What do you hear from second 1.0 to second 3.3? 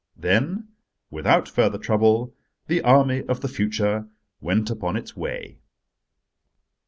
without further trouble the army